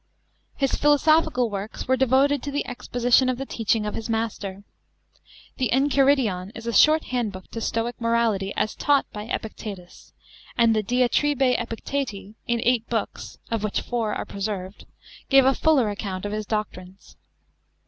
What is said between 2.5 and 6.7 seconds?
exposition of the teaching of his master. The Enchiridion is